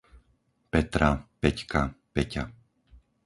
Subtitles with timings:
[0.71, 2.43] Petra, Peťka, Peťa